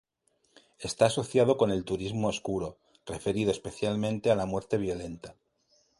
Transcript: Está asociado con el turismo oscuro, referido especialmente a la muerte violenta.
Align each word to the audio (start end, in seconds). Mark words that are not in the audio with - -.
Está 0.79 1.05
asociado 1.05 1.57
con 1.57 1.69
el 1.69 1.85
turismo 1.85 2.27
oscuro, 2.29 2.79
referido 3.05 3.51
especialmente 3.51 4.31
a 4.31 4.35
la 4.35 4.47
muerte 4.47 4.77
violenta. 4.79 5.35